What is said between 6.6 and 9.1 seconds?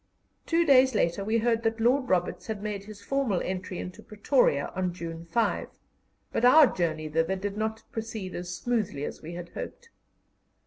journey thither did not proceed as smoothly